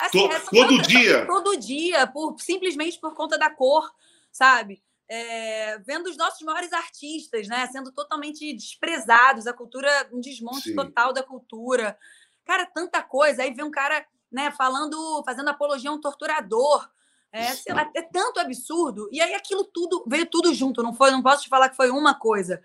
[0.00, 1.26] Assim, todo dia.
[1.26, 3.92] Todo dia, por, simplesmente por conta da cor,
[4.32, 4.82] sabe?
[5.08, 7.66] É, vendo os nossos maiores artistas, né?
[7.68, 10.74] Sendo totalmente desprezados, a cultura, um desmonte Sim.
[10.74, 11.98] total da cultura.
[12.44, 13.42] Cara, tanta coisa.
[13.42, 16.88] Aí vem um cara, né, falando, fazendo apologia a um torturador.
[17.30, 19.08] É, sei lá, é tanto absurdo.
[19.12, 21.10] E aí aquilo tudo veio tudo junto, não foi?
[21.10, 22.62] Não posso te falar que foi uma coisa.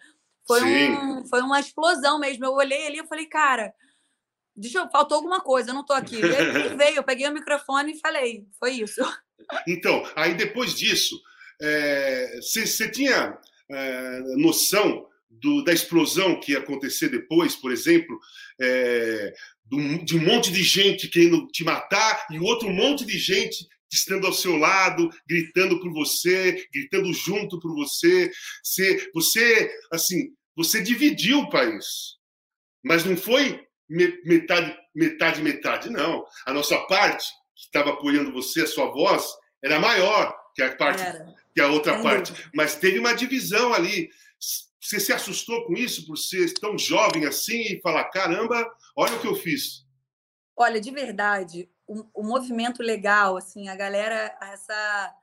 [0.47, 2.45] Foi, um, foi uma explosão mesmo.
[2.45, 3.73] Eu olhei ali e falei, cara,
[4.55, 6.17] Deixa eu, faltou alguma coisa, eu não estou aqui.
[6.17, 9.01] E aí veio, eu peguei o microfone e falei, foi isso.
[9.67, 11.19] Então, aí depois disso,
[12.41, 13.37] você é, tinha
[13.69, 18.19] é, noção do, da explosão que ia acontecer depois, por exemplo,
[18.61, 19.33] é,
[19.65, 24.25] do, de um monte de gente querendo te matar e outro monte de gente estando
[24.25, 28.31] ao seu lado, gritando por você, gritando junto por você.
[28.63, 32.17] Você, você assim, você dividiu o país,
[32.83, 35.89] mas não foi metade, metade, metade.
[35.89, 36.25] Não.
[36.45, 39.25] A nossa parte, que estava apoiando você, a sua voz,
[39.63, 41.33] era maior que a parte era.
[41.53, 42.33] que a outra parte.
[42.53, 44.09] Mas teve uma divisão ali.
[44.79, 49.19] Você se assustou com isso por ser tão jovem assim e falar: caramba, olha o
[49.19, 49.83] que eu fiz?
[50.55, 55.15] Olha, de verdade, o, o movimento legal, assim, a galera, essa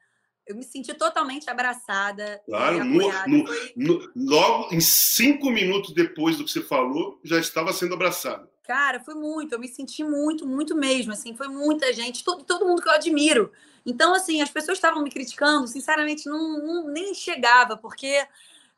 [0.50, 2.42] eu me senti totalmente abraçada.
[2.44, 3.72] Claro, no, no, Foi...
[3.76, 8.50] no, logo em cinco minutos depois do que você falou, já estava sendo abraçada.
[8.64, 12.66] Cara, foi muito, eu me senti muito, muito mesmo, assim, foi muita gente, todo, todo
[12.66, 13.52] mundo que eu admiro.
[13.86, 18.26] Então, assim, as pessoas estavam me criticando, sinceramente, não, não nem chegava, porque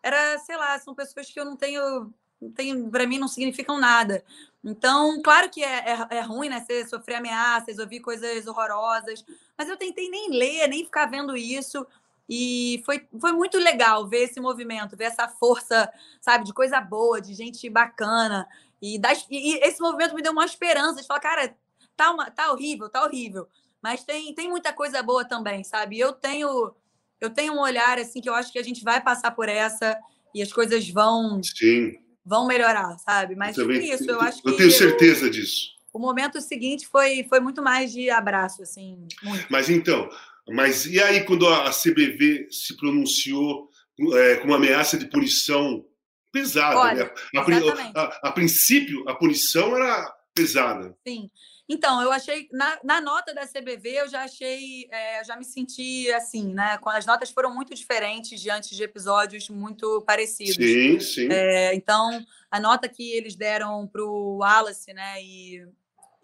[0.03, 3.81] era, sei lá, são pessoas que eu não tenho, não tenho para mim não significam
[3.81, 4.23] nada.
[4.65, 6.61] Então, claro que é, é, é, ruim, né?
[6.61, 9.25] Você sofrer ameaças, ouvir coisas horrorosas,
[9.59, 11.85] mas eu tentei nem ler, nem ficar vendo isso.
[12.29, 17.21] E foi, foi muito legal ver esse movimento, ver essa força, sabe, de coisa boa,
[17.21, 18.49] de gente bacana.
[18.81, 21.57] E, das, e, e esse movimento me deu uma esperança de falar, cara,
[21.97, 23.49] tá, uma, tá horrível, tá horrível.
[23.83, 25.99] Mas tem, tem muita coisa boa também, sabe?
[25.99, 26.73] Eu tenho
[27.21, 29.97] eu tenho um olhar assim que eu acho que a gente vai passar por essa
[30.35, 33.35] e as coisas vão Sim vão melhorar, sabe?
[33.35, 34.49] Mas eu também, isso, eu acho que.
[34.49, 35.73] Eu tenho certeza disso.
[35.93, 39.07] O momento seguinte foi, foi muito mais de abraço, assim.
[39.23, 39.47] Muito.
[39.51, 40.09] Mas então,
[40.49, 43.69] mas e aí quando a CBV se pronunciou
[44.15, 45.85] é, com uma ameaça de punição
[46.33, 47.93] pesada, Olha, né?
[47.95, 50.97] A, a, a, princípio, a punição era pesada.
[51.07, 51.31] Sim.
[51.69, 56.11] Então, eu achei, na, na nota da CBV, eu já achei, é, já me senti
[56.13, 56.79] assim, né?
[56.87, 60.57] As notas foram muito diferentes diante de episódios muito parecidos.
[60.57, 61.29] Sim, sim.
[61.31, 65.67] É, então, a nota que eles deram para o Wallace, né, e,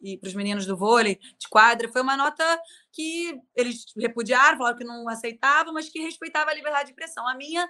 [0.03, 2.44] e para os meninos do vôlei de quadra, foi uma nota
[2.92, 7.27] que eles repudiaram, falaram que não aceitavam, mas que respeitava a liberdade de expressão.
[7.27, 7.68] A minha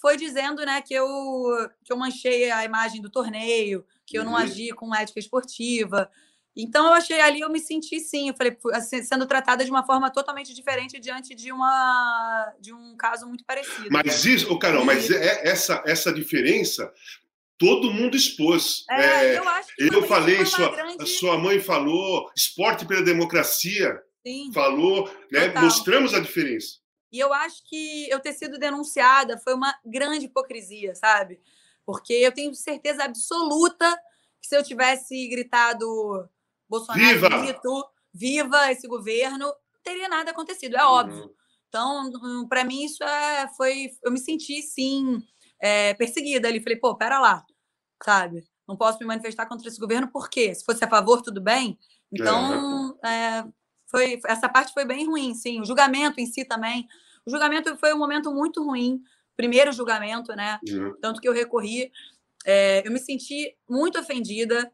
[0.00, 1.06] foi dizendo né, que, eu,
[1.84, 4.38] que eu manchei a imagem do torneio, que eu não uhum.
[4.38, 6.10] agi com ética esportiva.
[6.56, 9.86] Então eu achei ali, eu me senti sim, eu falei, assim, sendo tratada de uma
[9.86, 13.88] forma totalmente diferente diante de uma de um caso muito parecido.
[13.90, 16.92] Mas isso, oh, Carol, mas é, essa essa diferença
[17.56, 18.84] todo mundo expôs.
[18.90, 21.06] É, é, eu acho que eu falei, sua, grande...
[21.06, 25.48] sua mãe falou, esporte pela democracia Sim, falou, né?
[25.48, 25.62] Total.
[25.62, 26.79] Mostramos a diferença.
[27.12, 31.40] E eu acho que eu ter sido denunciada foi uma grande hipocrisia, sabe?
[31.84, 34.00] Porque eu tenho certeza absoluta
[34.40, 36.28] que se eu tivesse gritado
[36.68, 41.24] Bolsonaro viva, grito, viva esse governo, não teria nada acontecido, é óbvio.
[41.24, 41.34] Uhum.
[41.68, 43.90] Então, para mim, isso é, foi.
[44.02, 45.22] Eu me senti, sim,
[45.60, 46.60] é, perseguida ali.
[46.60, 47.44] Falei, pô, pera lá,
[48.02, 48.44] sabe?
[48.66, 50.54] Não posso me manifestar contra esse governo, por quê?
[50.54, 51.78] Se fosse a favor, tudo bem.
[52.12, 53.44] Então, é,
[53.90, 55.60] foi, essa parte foi bem ruim, sim.
[55.60, 56.86] O julgamento em si também.
[57.26, 59.02] O julgamento foi um momento muito ruim.
[59.36, 60.58] Primeiro julgamento, né?
[60.68, 60.94] Uhum.
[61.00, 61.90] Tanto que eu recorri.
[62.46, 64.70] É, eu me senti muito ofendida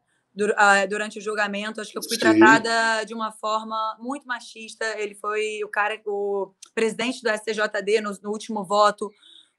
[0.87, 1.81] durante o julgamento.
[1.81, 2.19] Acho que eu fui Sim.
[2.19, 4.85] tratada de uma forma muito machista.
[4.99, 9.11] Ele foi o cara, o presidente do STJD no, no último voto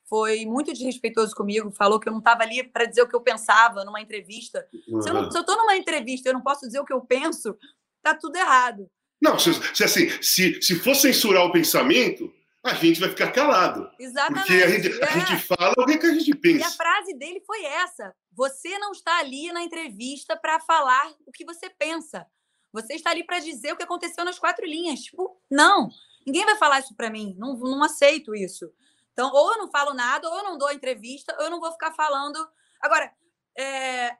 [0.09, 3.21] foi muito desrespeitoso comigo, falou que eu não estava ali para dizer o que eu
[3.21, 4.67] pensava numa entrevista.
[4.89, 5.03] Uhum.
[5.03, 7.57] Se eu estou numa entrevista e eu não posso dizer o que eu penso,
[8.03, 8.89] tá tudo errado.
[9.21, 13.91] Não, se, se, assim, se, se for censurar o pensamento, a gente vai ficar calado.
[13.99, 14.47] Exatamente.
[14.47, 15.05] Porque a gente, é.
[15.05, 16.59] a gente fala o que a gente pensa.
[16.59, 21.33] E a frase dele foi essa: você não está ali na entrevista para falar o
[21.33, 22.27] que você pensa.
[22.73, 25.01] Você está ali para dizer o que aconteceu nas quatro linhas.
[25.01, 25.89] Tipo, não,
[26.27, 27.35] ninguém vai falar isso para mim.
[27.39, 28.71] Não, não aceito isso.
[29.13, 31.73] Então, ou eu não falo nada, ou eu não dou entrevista, ou eu não vou
[31.73, 32.39] ficar falando.
[32.81, 33.11] Agora,
[33.57, 34.17] é,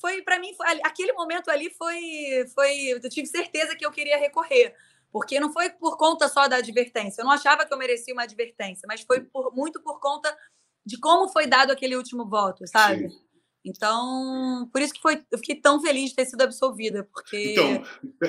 [0.00, 4.18] foi para mim foi, aquele momento ali foi foi eu tive certeza que eu queria
[4.18, 4.74] recorrer
[5.12, 8.24] porque não foi por conta só da advertência eu não achava que eu merecia uma
[8.24, 10.36] advertência mas foi por, muito por conta
[10.84, 13.16] de como foi dado aquele último voto sabe Sim.
[13.64, 17.84] então por isso que foi eu fiquei tão feliz de ter sido absolvida porque então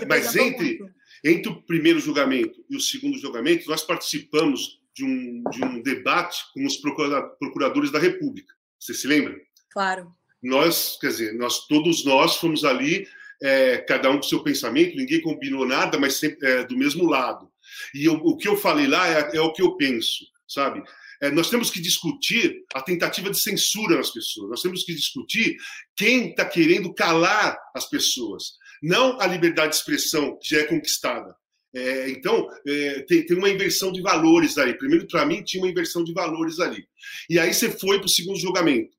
[0.07, 0.95] mas entre muito.
[1.23, 6.41] entre o primeiro julgamento e o segundo julgamento nós participamos de um, de um debate
[6.53, 9.35] com os procuradores da República você se lembra
[9.71, 10.13] claro
[10.45, 13.07] nós, quer dizer, nós todos nós fomos ali,
[13.41, 17.49] é, cada um com seu pensamento, ninguém combinou nada, mas sempre é, do mesmo lado.
[17.93, 20.83] E eu, o que eu falei lá é, é o que eu penso, sabe?
[21.21, 24.49] É, nós temos que discutir a tentativa de censura nas pessoas.
[24.49, 25.57] Nós temos que discutir
[25.95, 28.53] quem está querendo calar as pessoas,
[28.83, 31.35] não a liberdade de expressão que já é conquistada.
[31.73, 34.73] É, então, é, tem, tem, uma inversão de valores aí.
[34.77, 36.87] Primeiro, para mim, tinha uma inversão de valores ali.
[37.29, 38.95] E aí você foi para o segundo julgamento.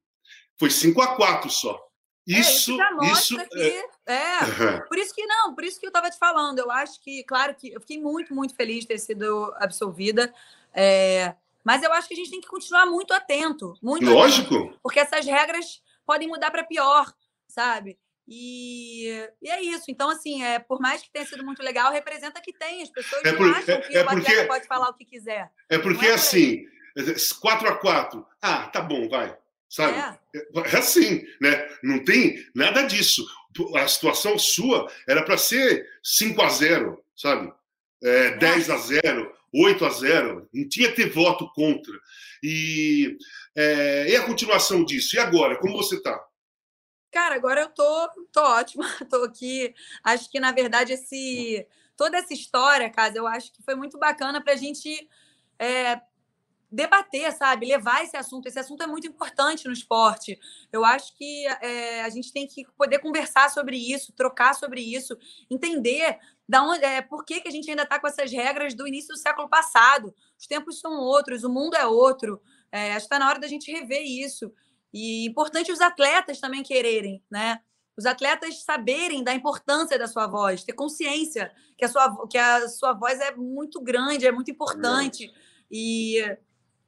[0.59, 1.87] Foi 5 a 4 só.
[2.27, 4.15] Isso, é, isso, isso que, é...
[4.15, 4.81] é.
[4.89, 6.59] Por isso que não, por isso que eu estava te falando.
[6.59, 10.35] Eu acho que, claro que eu fiquei muito, muito feliz de ter sido absolvida.
[10.75, 11.35] É...
[11.65, 13.75] Mas eu acho que a gente tem que continuar muito atento.
[13.81, 14.57] Muito Lógico.
[14.57, 17.13] Atento, porque essas regras podem mudar para pior,
[17.47, 17.97] sabe?
[18.27, 19.09] E,
[19.41, 19.85] e, é isso.
[19.89, 22.83] Então, assim, é, por mais que tenha sido muito legal, representa que tem.
[22.83, 25.51] As pessoas é por, acham que é, o porque, pode falar o que quiser.
[25.69, 26.65] É porque, é assim,
[27.41, 29.37] 4 a 4 Ah, tá bom, vai
[29.69, 30.19] sabe?
[30.35, 30.41] É.
[30.75, 31.69] é assim, né?
[31.83, 33.27] Não tem nada disso.
[33.75, 37.53] A situação sua era para ser 5 a 0 sabe?
[38.03, 41.93] É, 10 a 0 8 a 0 não tinha que ter voto contra.
[42.43, 43.17] E,
[43.57, 45.17] é, e a continuação disso?
[45.17, 45.57] E agora?
[45.57, 46.23] Como você está?
[47.11, 49.75] Cara, agora eu tô, tô ótima, tô aqui.
[50.05, 54.43] Acho que, na verdade, esse, toda essa história, casa, eu acho que foi muito bacana
[54.43, 55.09] para a gente
[55.59, 55.99] é,
[56.71, 57.67] debater, sabe?
[57.67, 58.47] Levar esse assunto.
[58.47, 60.39] Esse assunto é muito importante no esporte.
[60.73, 65.17] Eu acho que é, a gente tem que poder conversar sobre isso, trocar sobre isso,
[65.51, 68.87] entender da onde, é, por que, que a gente ainda está com essas regras do
[68.87, 70.15] início do século passado.
[70.39, 72.41] Os tempos são outros, o mundo é outro.
[72.71, 74.53] É, acho que está na hora da gente rever isso.
[74.93, 77.61] E importante os atletas também quererem, né?
[77.97, 82.69] Os atletas saberem da importância da sua voz, ter consciência que a sua, que a
[82.69, 85.33] sua voz é muito grande, é muito importante.
[85.71, 86.23] E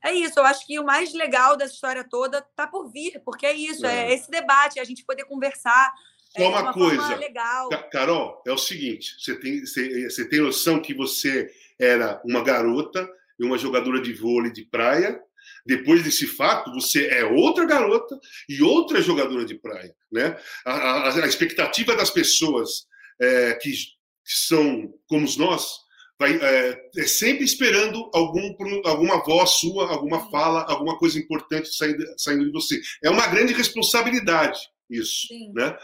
[0.05, 3.47] é isso, eu acho que o mais legal dessa história toda tá por vir, porque
[3.47, 5.93] é isso, é, é esse debate, a gente poder conversar.
[6.37, 7.69] Só é, uma, uma coisa, legal.
[7.91, 13.09] Carol, é o seguinte: você tem, você, você tem noção que você era uma garota
[13.39, 15.21] e uma jogadora de vôlei de praia.
[15.67, 19.95] Depois desse fato, você é outra garota e outra jogadora de praia.
[20.11, 20.37] Né?
[20.65, 22.87] A, a, a expectativa das pessoas
[23.21, 25.88] é, que, que são como nós
[26.19, 28.55] vai é, é, sempre esperando algum,
[28.85, 32.81] alguma voz sua, alguma fala, alguma coisa importante saindo, saindo de você.
[33.03, 34.59] É uma grande responsabilidade
[34.91, 35.53] isso, Sim.
[35.55, 35.77] né?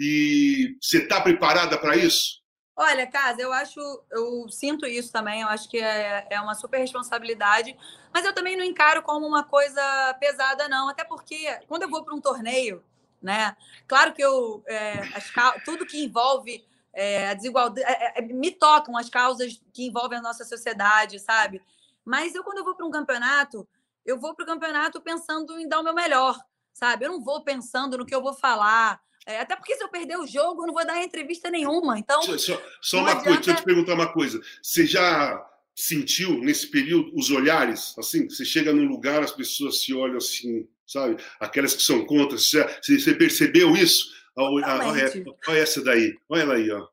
[0.00, 2.38] E você está preparada para isso?
[2.76, 6.78] Olha, Casa, eu acho, eu sinto isso também, eu acho que é, é uma super
[6.78, 7.76] responsabilidade,
[8.14, 12.04] mas eu também não encaro como uma coisa pesada, não, até porque quando eu vou
[12.04, 12.84] para um torneio,
[13.20, 13.56] né?
[13.88, 15.32] Claro que eu, é, as,
[15.64, 16.64] tudo que envolve
[16.98, 17.86] é, a desigualdade.
[17.86, 21.62] É, é, me tocam as causas que envolvem a nossa sociedade, sabe?
[22.04, 23.66] Mas eu, quando eu vou para um campeonato,
[24.04, 26.36] eu vou para o campeonato pensando em dar o meu melhor,
[26.72, 27.04] sabe?
[27.04, 29.00] Eu não vou pensando no que eu vou falar.
[29.24, 31.96] É, até porque se eu perder o jogo, eu não vou dar entrevista nenhuma.
[31.98, 32.20] Então.
[32.22, 33.24] Só, só, só uma adianta...
[33.24, 34.40] coisa, deixa eu te perguntar uma coisa.
[34.60, 37.94] Você já sentiu nesse período os olhares?
[37.96, 41.22] Assim, você chega num lugar, as pessoas se olham assim, sabe?
[41.38, 42.36] Aquelas que são contra.
[42.36, 44.17] Você, você percebeu isso?
[44.38, 45.12] Olha, olha,
[45.48, 46.86] olha, essa daí, olha ela aí, ó.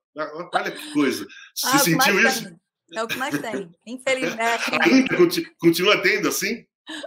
[0.52, 1.28] Olha que coisa.
[1.54, 2.46] Você ah, sentiu isso?
[2.46, 2.60] Tem.
[2.96, 4.64] É o que mais tem, infelizmente.
[4.82, 5.16] Ainda
[5.60, 6.66] continua tendo assim?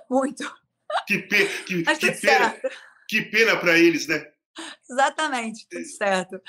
[0.09, 0.45] Muito.
[1.07, 1.47] Que, pe...
[1.65, 2.57] que, que pena,
[3.09, 4.25] que pena para eles, né?
[4.89, 6.41] Exatamente, tudo certo.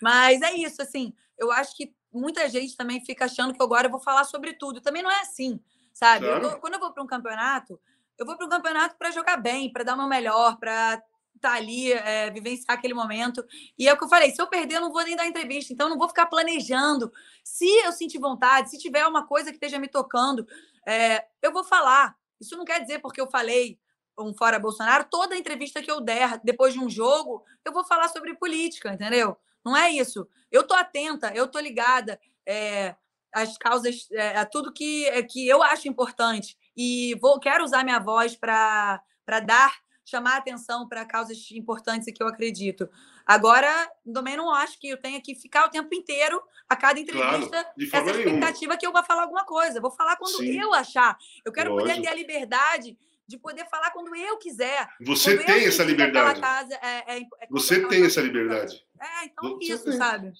[0.00, 3.90] Mas é isso, assim, eu acho que muita gente também fica achando que agora eu
[3.90, 4.80] vou falar sobre tudo.
[4.80, 5.60] Também não é assim,
[5.92, 6.26] sabe?
[6.26, 6.46] Claro.
[6.46, 7.80] Eu, quando eu vou para um campeonato,
[8.18, 11.02] eu vou para um campeonato para jogar bem, para dar o meu melhor, para
[11.36, 13.44] estar tá ali, é, vivenciar aquele momento.
[13.78, 15.72] E é o que eu falei: se eu perder, eu não vou nem dar entrevista,
[15.72, 17.12] então não vou ficar planejando.
[17.42, 20.46] Se eu sentir vontade, se tiver uma coisa que esteja me tocando,
[20.86, 22.16] é, eu vou falar.
[22.40, 23.78] Isso não quer dizer porque eu falei
[24.18, 28.08] um fora Bolsonaro, toda entrevista que eu der depois de um jogo, eu vou falar
[28.08, 29.36] sobre política, entendeu?
[29.64, 30.28] Não é isso.
[30.50, 32.94] Eu tô atenta, eu tô ligada é,
[33.32, 36.56] às causas, é, a tudo que, é, que eu acho importante.
[36.76, 39.00] E vou, quero usar minha voz para
[39.44, 42.88] dar, chamar atenção para causas importantes que eu acredito.
[43.26, 43.70] Agora,
[44.12, 48.08] também não acho que eu tenha que ficar o tempo inteiro, a cada entrevista, claro,
[48.08, 48.76] essa expectativa nenhuma.
[48.76, 49.80] que eu vou falar alguma coisa.
[49.80, 50.60] Vou falar quando Sim.
[50.60, 51.16] eu achar.
[51.44, 51.88] Eu quero Lógico.
[51.88, 54.88] poder ter a liberdade de poder falar quando eu quiser.
[55.00, 56.40] Você quando tem essa liberdade.
[56.40, 58.84] Casa, é, é, é Você tem essa liberdade.
[59.00, 59.96] É, então Você isso, tem.
[59.96, 60.32] sabe?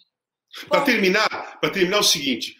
[0.68, 2.56] Para terminar, para terminar o seguinte,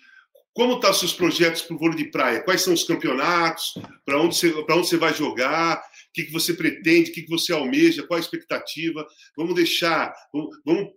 [0.54, 2.42] como estão tá os seus projetos para o vôlei de praia?
[2.42, 3.74] Quais são os campeonatos?
[4.04, 5.82] Para onde você, onde você vai jogar?
[6.14, 7.10] O que, que você pretende?
[7.10, 8.06] O que, que você almeja?
[8.06, 9.04] Qual a expectativa?
[9.36, 10.92] Vamos deixar, vamos, vamos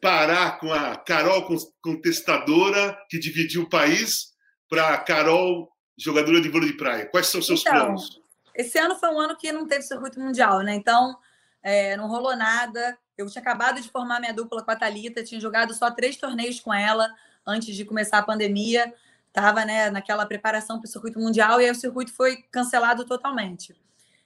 [0.00, 1.44] parar com a Carol
[1.82, 4.32] contestadora que dividiu o país
[4.68, 7.04] para a Carol jogadora de vôlei de praia.
[7.06, 8.20] Quais são os seus então, planos?
[8.54, 10.72] Esse ano foi um ano que não teve circuito mundial, né?
[10.76, 11.18] Então,
[11.60, 12.96] é, não rolou nada.
[13.18, 16.60] Eu tinha acabado de formar minha dupla com a Thalita, tinha jogado só três torneios
[16.60, 17.12] com ela
[17.44, 18.94] antes de começar a pandemia.
[19.26, 23.74] Estava né, naquela preparação para o circuito mundial e aí o circuito foi cancelado totalmente.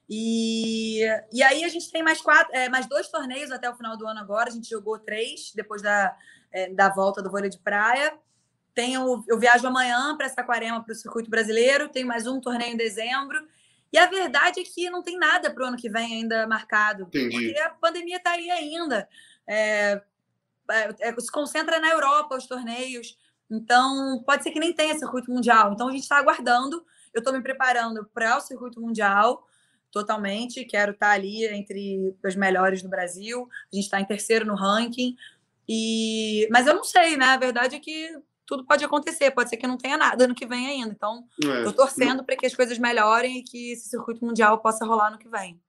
[0.09, 3.97] E, e aí a gente tem mais, quatro, é, mais dois torneios até o final
[3.97, 4.49] do ano agora.
[4.49, 6.17] A gente jogou três depois da,
[6.51, 8.17] é, da volta do vôlei de praia.
[8.75, 11.89] Tenho, eu viajo amanhã para Saquarema para o circuito brasileiro.
[11.89, 13.47] Tenho mais um torneio em dezembro.
[13.93, 17.03] E a verdade é que não tem nada para o ano que vem ainda marcado.
[17.05, 17.31] Entendi.
[17.31, 19.09] Porque a pandemia está aí ainda.
[19.47, 20.01] É,
[20.71, 23.19] é, é, se concentra na Europa os torneios.
[23.51, 25.73] Então, pode ser que nem tenha circuito mundial.
[25.73, 26.85] Então, a gente está aguardando.
[27.13, 29.48] Eu estou me preparando para o circuito mundial
[29.91, 30.65] totalmente.
[30.65, 33.49] Quero estar ali entre os melhores do Brasil.
[33.73, 35.17] A gente está em terceiro no ranking.
[35.69, 36.49] E...
[36.51, 37.27] Mas eu não sei, né?
[37.27, 38.11] A verdade é que
[38.47, 40.91] tudo pode acontecer, pode ser que não tenha nada no que vem ainda.
[40.91, 41.73] Então, estou é.
[41.73, 45.29] torcendo para que as coisas melhorem e que esse circuito mundial possa rolar no que
[45.29, 45.61] vem.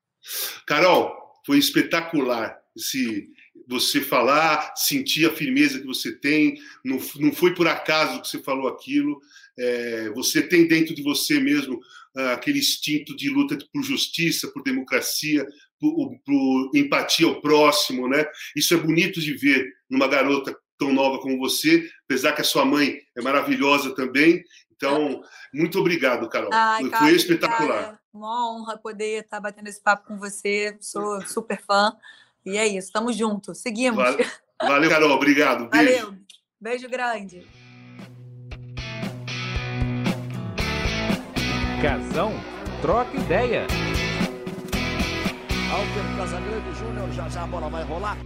[0.65, 3.29] Carol, foi espetacular esse
[3.67, 6.59] você falar, sentir a firmeza que você tem.
[6.83, 9.21] Não, não foi por acaso que você falou aquilo.
[9.59, 11.79] É, você tem dentro de você mesmo
[12.15, 15.45] ah, aquele instinto de luta por justiça, por democracia,
[15.79, 18.25] por, por empatia ao próximo, né?
[18.55, 22.63] Isso é bonito de ver numa garota tão nova como você, apesar que a sua
[22.63, 24.43] mãe é maravilhosa também.
[24.71, 25.21] Então,
[25.53, 26.49] muito obrigado, Carol.
[26.53, 27.99] Ai, Foi cara, espetacular.
[28.13, 30.77] Uma honra poder estar batendo esse papo com você.
[30.79, 31.93] Sou super fã.
[32.45, 33.59] E é isso, estamos juntos.
[33.59, 34.01] Seguimos.
[34.01, 34.25] Valeu,
[34.61, 35.11] valeu Carol.
[35.11, 35.69] Obrigado.
[35.69, 36.05] Beijo.
[36.05, 36.17] Valeu.
[36.61, 37.45] Beijo grande.
[41.81, 42.33] Casão,
[42.81, 43.65] troca ideia.
[45.71, 48.17] Alter Casagrande Júnior, já já a bola vai rolar.